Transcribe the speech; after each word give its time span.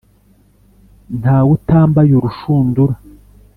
Nta 1.19 1.37
we 1.45 1.49
utambaye 1.57 2.11
urushundura, 2.15 2.93